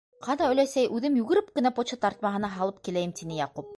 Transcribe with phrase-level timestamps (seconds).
[0.27, 3.69] -Ҡана, өләсәй, үҙем йүгереп кенә почта тартмаһына һалып киләйем,- тине Яҡуп.